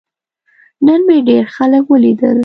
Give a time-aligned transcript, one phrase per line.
[0.85, 2.37] نن مې ډیر خلک ولیدل.